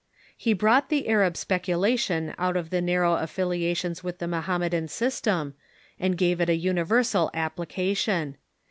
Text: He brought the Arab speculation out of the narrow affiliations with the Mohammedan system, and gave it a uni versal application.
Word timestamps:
He 0.35 0.53
brought 0.53 0.89
the 0.89 1.07
Arab 1.07 1.37
speculation 1.37 2.33
out 2.39 2.57
of 2.57 2.71
the 2.71 2.81
narrow 2.81 3.17
affiliations 3.17 4.03
with 4.03 4.17
the 4.17 4.27
Mohammedan 4.27 4.87
system, 4.87 5.53
and 5.99 6.17
gave 6.17 6.41
it 6.41 6.49
a 6.49 6.55
uni 6.55 6.81
versal 6.81 7.29
application. 7.35 8.37